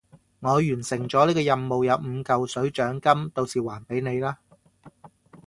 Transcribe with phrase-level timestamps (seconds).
[0.39, 4.39] 我完成咗呢個任務有五嚿水獎金，到時還俾你啦